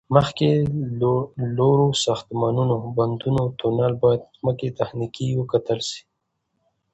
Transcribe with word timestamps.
مخکې 0.15 0.49
له 1.01 1.11
لوړو 1.57 1.87
ساختمانو، 2.05 2.63
بندونو، 2.97 3.43
تونل، 3.59 3.93
باید 4.03 4.21
ځمکه 4.39 4.65
تخنیکی 4.79 5.27
وکتل 5.39 5.79
شي 5.89 6.01